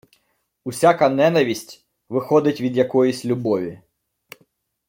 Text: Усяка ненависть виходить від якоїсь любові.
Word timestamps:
Усяка 0.63 1.09
ненависть 1.09 1.85
виходить 2.09 2.61
від 2.61 2.77
якоїсь 2.77 3.25
любові. 3.25 3.81